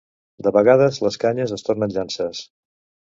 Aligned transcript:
De 0.47 0.53
vegades 0.55 0.97
les 1.07 1.19
canyes 1.25 1.53
es 1.59 1.67
tornen 1.67 1.97
llances. 1.99 2.43